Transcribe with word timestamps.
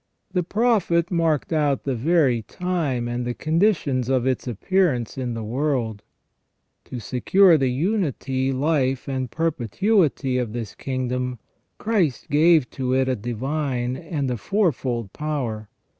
The 0.33 0.41
Prophet 0.41 1.11
marked 1.11 1.53
out 1.53 1.83
the 1.83 1.93
very 1.93 2.41
time 2.41 3.07
and 3.07 3.23
the 3.23 3.35
conditions 3.35 4.09
of 4.09 4.25
its 4.25 4.47
appearance 4.47 5.15
in 5.15 5.35
the 5.35 5.43
world. 5.43 6.01
To 6.85 6.99
secure 6.99 7.55
the 7.55 7.69
unity, 7.69 8.51
life, 8.51 9.07
and 9.07 9.29
perpetuity 9.29 10.39
of 10.39 10.53
this 10.53 10.73
kingdom, 10.73 11.37
Christ 11.77 12.31
gave 12.31 12.67
to 12.71 12.93
it 12.95 13.07
a 13.07 13.15
divine 13.15 13.95
and 13.95 14.31
a 14.31 14.37
fourfold 14.37 15.13
power. 15.13 15.69